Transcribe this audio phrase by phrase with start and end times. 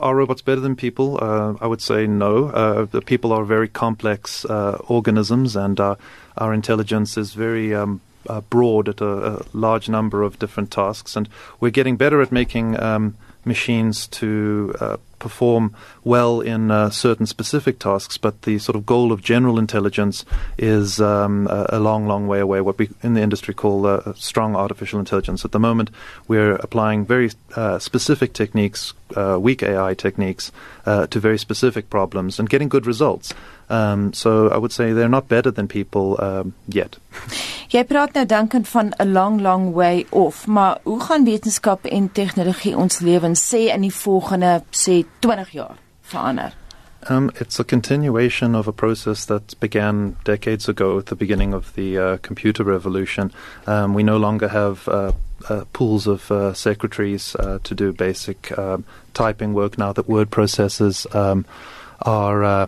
[0.00, 1.18] Are robots better than people?
[1.20, 2.46] Uh, I would say no.
[2.46, 5.96] Uh, the people are very complex uh, organisms, and uh,
[6.38, 11.16] our intelligence is very um, uh, broad at a, a, large number of different tasks.
[11.16, 11.28] And
[11.60, 17.78] we're getting better at making um, machines to uh, perform well in uh, certain specific
[17.78, 20.24] tasks, but the sort of goal of general intelligence
[20.58, 22.60] is um, a, long, long way away.
[22.60, 25.44] What we in the industry call uh, strong artificial intelligence.
[25.44, 25.90] At the moment,
[26.26, 30.50] we're applying very uh, specific techniques, uh, weak AI techniques,
[30.86, 33.32] uh, to very specific problems and getting good results.
[33.68, 36.96] Um, so I would say they're not better than people um, yet.
[37.70, 42.76] Jy praat nou van 'n long long way off, maar hoe gaan wetenskap en tegnologie
[42.76, 46.52] ons lewens sê in die volgende sê 20 jaar verander?
[47.08, 51.72] Um, it's a continuation of a process that began decades ago at the beginning of
[51.74, 53.32] the uh, computer revolution.
[53.66, 55.12] Um, we no longer have uh,
[55.48, 60.30] uh, pools of uh, secretaries uh, to do basic um, typing work now that word
[60.30, 61.44] processors um,
[62.00, 62.66] are uh,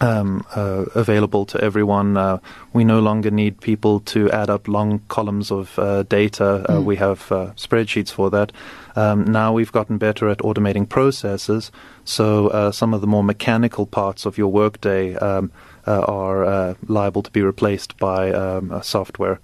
[0.00, 2.16] um, uh, available to everyone.
[2.16, 2.38] Uh,
[2.72, 6.64] we no longer need people to add up long columns of uh, data.
[6.68, 6.84] Mm.
[6.84, 8.52] We have uh, spreadsheets for that.
[8.96, 11.70] Um, now we've gotten better at automating processes,
[12.04, 15.50] so uh, some of the more mechanical parts of your workday um,
[15.86, 19.40] are liable to be replaced by um, software.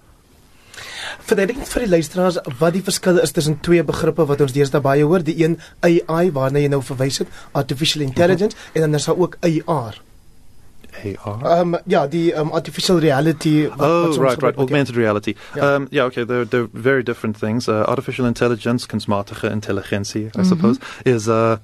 [1.27, 5.03] Verduidelik vir die luisteraars wat die verskil is tussen twee begrippe wat ons deesdae baie
[5.03, 8.75] hoor, die een AI waarna jy nou verwys het, artificial intelligence mm -hmm.
[8.75, 9.99] en dan is daar ook AR.
[11.03, 11.45] AR?
[11.45, 13.69] Um, yeah, the um, artificial reality.
[13.79, 14.57] oh, right, right.
[14.57, 15.35] Augmented reality.
[15.55, 15.75] Yeah.
[15.75, 16.23] Um, yeah, okay.
[16.23, 17.67] They're, they're very different things.
[17.67, 20.43] Uh, artificial intelligence, kunstmatige intelligentie, I mm-hmm.
[20.43, 21.57] suppose, is uh,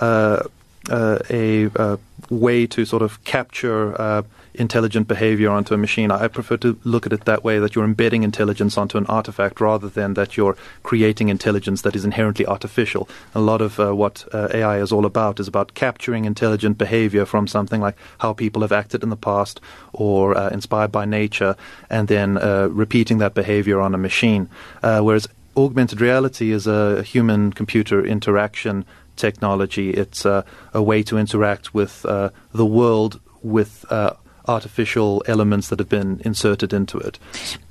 [0.00, 0.42] uh,
[0.88, 1.96] uh a uh,
[2.30, 4.22] way to sort of capture uh,
[4.54, 6.10] intelligent behavior onto a machine.
[6.10, 9.60] I prefer to look at it that way that you're embedding intelligence onto an artifact
[9.60, 13.08] rather than that you're creating intelligence that is inherently artificial.
[13.34, 17.24] A lot of uh, what uh, AI is all about is about capturing intelligent behavior
[17.24, 19.60] from something like how people have acted in the past
[19.92, 21.56] or uh, inspired by nature
[21.88, 22.34] and then
[22.74, 24.48] repeating that behavior on a machine.
[24.82, 28.84] Whereas augmented reality is a human computer interaction
[29.20, 29.90] technology.
[29.90, 30.42] It's uh,
[30.72, 34.14] a way to interact with uh, the world with uh,
[34.48, 37.18] artificial elements that have been inserted into it.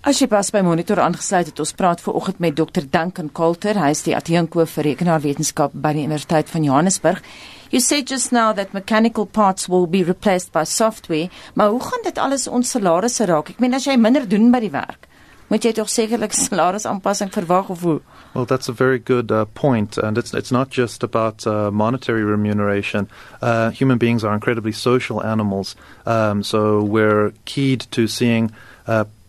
[0.03, 2.85] As jy pas by monitor aangesluit het, ons praat ver oggend met Dr.
[2.87, 3.79] Duncan Coulter.
[3.79, 7.23] Hy is die adjunkhoof vir rekenaarwetenskap by die Universiteit van Johannesburg.
[7.69, 12.07] You said just now that mechanical parts will be replaced by software, maar hoe gaan
[12.07, 13.51] dit alles ons salarisse raak?
[13.53, 15.08] Ek meen as jy minder doen by die werk,
[15.49, 18.01] moet jy tog sekerlik salarisaanpassing verwag of hoe?
[18.33, 22.23] Well, that's a very good uh, point, and it's it's not just about uh, monetary
[22.23, 23.09] remuneration.
[23.41, 28.51] Uh, human beings are incredibly social animals, um, so we're keyed to seeing.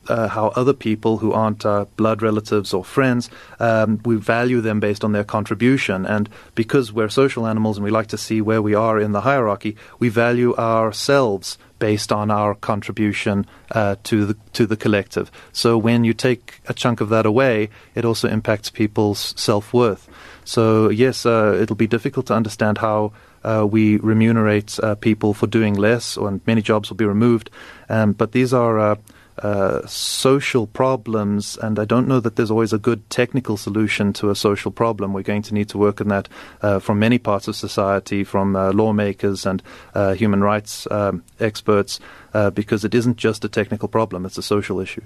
[0.08, 3.28] Uh, how other people who aren't uh, blood relatives or friends,
[3.60, 6.06] um, we value them based on their contribution.
[6.06, 9.20] And because we're social animals and we like to see where we are in the
[9.20, 15.32] hierarchy, we value ourselves based on our contribution uh, to the to the collective.
[15.52, 20.08] So when you take a chunk of that away, it also impacts people's self worth.
[20.44, 23.12] So yes, uh, it'll be difficult to understand how.
[23.42, 27.48] Uh, we remunerate uh, people for doing less, and many jobs will be removed.
[27.88, 28.96] Um, but these are uh,
[29.42, 34.30] uh, social problems, and I don't know that there's always a good technical solution to
[34.30, 35.12] a social problem.
[35.12, 36.28] We're going to need to work on that
[36.62, 39.62] uh, from many parts of society, from uh, lawmakers and
[39.94, 42.00] uh, human rights um, experts,
[42.32, 45.02] uh, because it isn't just a technical problem, it's a social issue.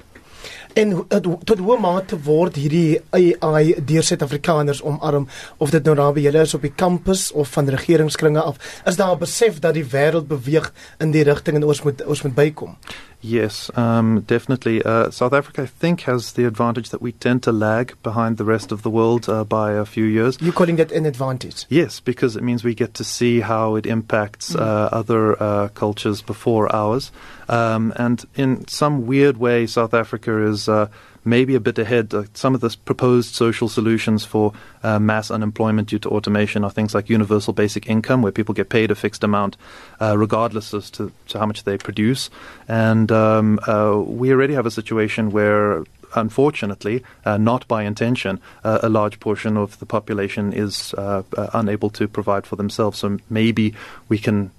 [0.73, 6.27] En uh, tot hoe mate word hierdie AI deur Suid-Afrikaners omarm of dit nou naby
[6.27, 9.87] julle is op die kampus of van regeringskringe af is daar 'n besef dat die
[9.87, 12.77] wêreld beweeg in die rigting en ons moet ons moet bykom
[13.25, 14.83] Yes, um, definitely.
[14.85, 18.45] Uh, South Africa, I think, has the advantage that we tend to lag behind the
[18.45, 20.37] rest of the world uh, by a few years.
[20.43, 21.65] You're calling that an advantage?
[21.71, 24.61] Yes, because it means we get to see how it impacts mm.
[24.61, 27.13] uh, other uh, cultures before ours.
[27.49, 30.89] Um, and in some weird way, South Africa is uh,
[31.25, 32.13] maybe a bit ahead.
[32.13, 34.53] Uh, some of the proposed social solutions for
[34.83, 38.69] uh, mass unemployment due to automation are things like universal basic income, where people get
[38.69, 39.57] paid a fixed amount
[40.01, 42.31] uh, regardless as to, to, how much they produce.
[42.69, 45.85] And um, uh, we already have a situation where
[46.17, 51.51] unfortunately, uh, not by intention, uh, a large portion of the population is uh, uh
[51.55, 53.01] unable to provide for themselves.
[53.01, 53.75] So maybe
[54.09, 54.53] we can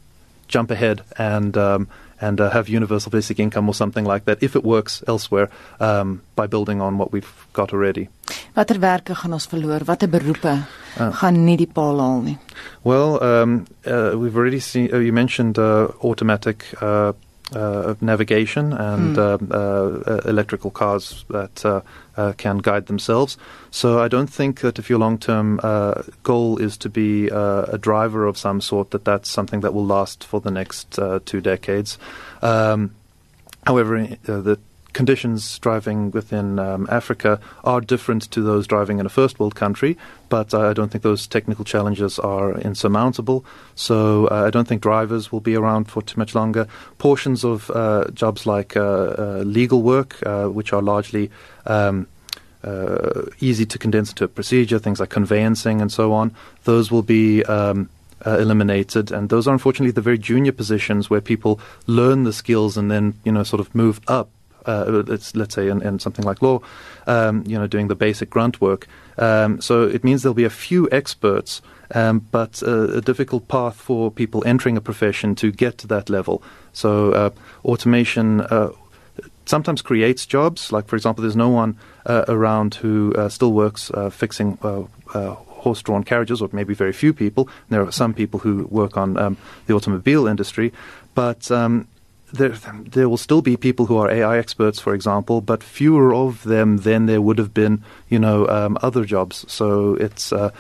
[0.50, 1.88] jump ahead and um,
[2.22, 6.22] and uh, have universal basic income or something like that if it works elsewhere um,
[6.36, 8.10] by building on what we've got already.
[8.56, 9.84] Watter werke gaan ons verloor?
[9.86, 10.54] Watter beroepe
[11.00, 12.38] uh, gaan nie die paal haal nie?
[12.84, 16.64] Well, um, uh, we've already seen uh, you mentioned uh, automatic
[17.54, 19.52] uh, uh, navigation and mm.
[19.52, 21.82] uh, electrical cars that uh,
[22.18, 23.38] uh, can guide themselves.
[23.70, 28.26] So I don't think that if your long-term uh, goal is to be a driver
[28.26, 32.00] of some sort, that that's something that will last for the next two decades.
[32.42, 32.96] Um,
[33.66, 34.60] however, the
[34.96, 39.98] conditions driving within um, Africa are different to those driving in a first world country,
[40.30, 43.46] but I don't think those technical challenges are insurmountable.
[43.76, 46.68] So uh, I don't think drivers will be around for too much longer.
[46.98, 51.30] Portions of uh, jobs like uh, uh legal work, uh, which are largely
[51.66, 52.08] um,
[52.64, 56.34] uh, easy to condense into a procedure, things like conveyancing and so on,
[56.64, 57.90] those will be um,
[58.26, 62.78] uh, eliminated, and those are unfortunately the very junior positions where people learn the skills
[62.78, 64.30] and then you know sort of move up
[64.66, 66.60] uh, let's, say in, in, something like law,
[67.08, 68.88] um, you know, doing the basic grunt work.
[69.18, 71.62] Um, so it means there'll be a few experts,
[71.94, 76.10] um, but uh, a difficult path for people entering a profession to get to that
[76.10, 76.42] level.
[76.74, 77.30] So uh,
[77.64, 78.72] automation uh,
[79.46, 80.72] sometimes creates jobs.
[80.72, 84.58] Like, for example, there's no one uh, around who uh, still works fixing
[85.66, 87.50] horse-drawn carriages, or maybe very few people.
[87.70, 89.36] There are some people who work on um,
[89.66, 90.72] the automobile industry,
[91.16, 91.88] but um,
[92.38, 92.56] there,
[92.92, 96.78] there will still be people who are AI experts, for example, but fewer of them
[96.78, 99.46] than there would have been, you know, um, other jobs.
[99.52, 100.52] So it's uh,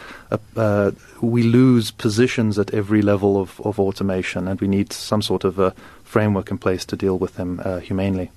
[0.56, 0.92] uh,
[1.22, 5.60] we lose positions at every level of, of automation, and we need some sort of
[5.60, 5.74] a
[6.04, 8.32] framework in place to deal with them uh, humanely.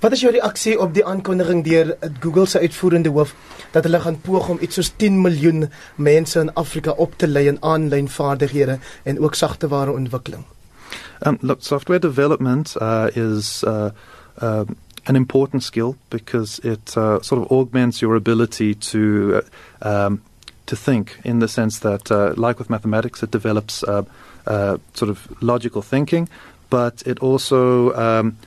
[0.00, 3.34] Wat is jou reaksie op die aankondiging deur Google se uitvoerende hoof
[3.72, 7.46] dat hulle gaan poog om iets soos 10 miljoen mense in Afrika op te lei
[7.48, 10.44] in aanlyn vaardighede en ook sagteware ontwikkeling?
[11.22, 13.92] Um, look, software development uh, is uh,
[14.38, 14.64] uh,
[15.06, 19.42] an important skill because it uh, sort of augments your ability to
[19.82, 20.22] uh, um,
[20.66, 24.08] to think in the sense that, uh, like with mathematics, it develops sort
[25.02, 26.26] of logical thinking,
[26.70, 28.38] but it also um,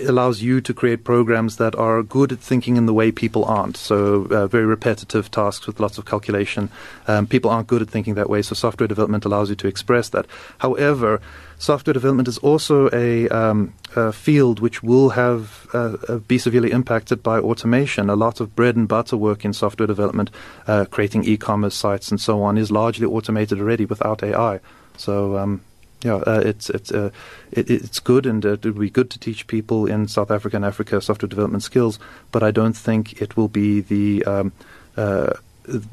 [0.00, 3.76] allows you to create programs that are good at thinking in the way people aren't.
[3.76, 6.70] So, uh, very repetitive tasks with lots of calculation.
[7.06, 10.08] Um, people aren't good at thinking that way, so software development allows you to express
[10.10, 10.26] that.
[10.58, 11.20] However,
[11.58, 17.22] software development is also a, um, a field which will have uh, be severely impacted
[17.22, 18.10] by automation.
[18.10, 20.30] A lot of bread and butter work in software development,
[20.66, 24.60] uh, creating e-commerce sites and so on, is largely automated already without AI.
[24.96, 25.60] So um,
[26.02, 27.10] yeah, uh, it's it's uh,
[27.52, 30.56] it, it's good and uh, it would be good to teach people in South Africa
[30.56, 31.98] and Africa software development skills,
[32.32, 34.52] but I don't think it will be the um,
[34.96, 35.32] uh,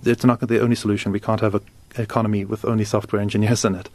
[0.05, 1.11] it's not the only solution.
[1.11, 1.61] We can't have a
[1.95, 3.89] economy with only software engineers in it.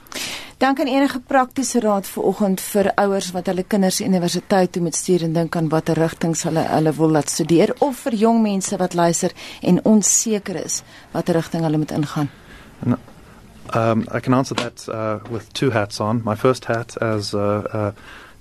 [0.59, 4.95] Dan kan enige praktiese raad vir oggend vir ouers wat hulle kinders universiteit toe moet
[4.95, 8.77] stuur en dink aan watter rigtings hulle hulle wil laat studeer of vir jong mense
[8.77, 10.83] wat luister en onseker is
[11.13, 12.31] watter rigting hulle moet ingaan.
[12.85, 12.99] No.
[13.73, 16.23] Um, I can answer that uh, with two hats on.
[16.25, 17.39] My first hat as uh,
[17.73, 17.93] uh,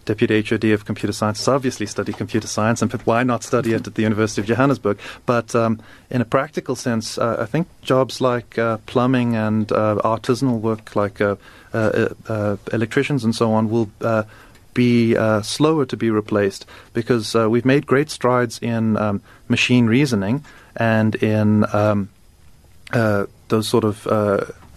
[0.05, 3.85] Deputy HOD of Computer Science is obviously study computer science, and why not study it
[3.87, 4.99] at the University of Johannesburg?
[5.25, 9.99] But um, in a practical sense, uh, I think jobs like uh, plumbing and uh,
[10.03, 11.19] artisanal work like
[12.71, 13.89] electricians and so on will
[14.77, 19.87] be uh, slower to be replaced because uh, we've made great strides in um, machine
[19.87, 20.45] reasoning
[20.75, 22.09] and in um,
[22.93, 24.05] uh, those sort of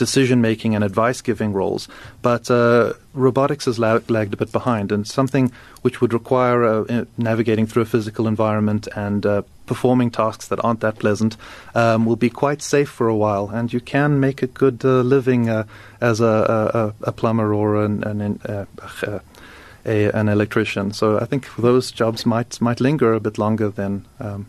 [0.00, 1.86] decision making and advice giving roles.
[2.22, 5.52] But uh, robotics has lag- lagged a bit behind, and something
[5.82, 10.80] which would require uh, navigating through a physical environment and uh, performing tasks that aren't
[10.80, 11.36] that pleasant
[11.74, 15.02] um, will be quite safe for a while, and you can make a good uh,
[15.02, 15.64] living uh,
[16.00, 18.64] as a, a, a, plumber or an, an uh,
[19.86, 20.92] a, an electrician.
[20.92, 24.46] So I think those jobs might might linger a bit longer than um,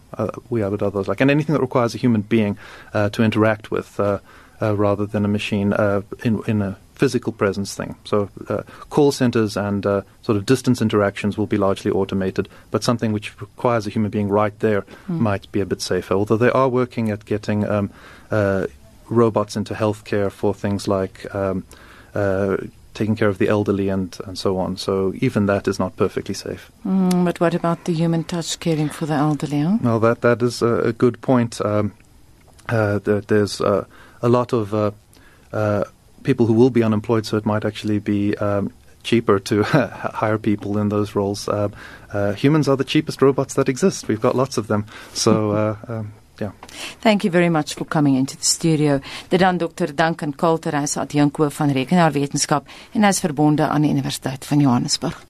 [0.50, 1.08] we are with others.
[1.08, 2.58] Like and anything that requires a human being
[2.94, 4.00] to interact with.
[4.62, 7.96] Uh, uh, rather than a machine uh, in, in a physical presence thing.
[8.06, 12.84] So uh, call centers and uh, sort of distance interactions will be largely automated, but
[12.84, 15.20] something which requires a human being right there mm.
[15.20, 16.14] might be a bit safer.
[16.14, 17.92] Although they are working at getting um,
[18.30, 18.68] uh,
[19.10, 21.66] robots into healthcare for things like um,
[22.14, 22.58] uh,
[22.94, 24.78] taking care of the elderly and, and so on.
[24.78, 26.72] So even that is not perfectly safe.
[26.86, 29.62] Mm, but what about the human touch caring for the elderly?
[29.62, 29.78] Huh?
[29.82, 31.60] Well, that that is a, a good point.
[31.62, 31.94] Um,
[32.68, 33.60] there's
[34.22, 34.92] a lot of uh,
[35.52, 35.84] uh,
[36.24, 38.72] people who will be unemployed, so it might actually be um,
[39.04, 39.64] cheaper to
[40.14, 41.48] hire people in those roles.
[41.48, 41.70] Uh,
[42.14, 44.08] uh, humans are the cheapest robots that exist.
[44.08, 44.86] We've got lots of them.
[45.14, 46.52] So, uh, um, yeah.
[47.02, 49.00] Thank you very much for coming into the studio.
[49.30, 49.94] Dit dan Dr.
[49.94, 54.60] Duncan Coulter, hy is adjunkhoof van rekenaarwetenskap en hy is verbonde aan die Universiteit van
[54.60, 55.28] Johannesburg.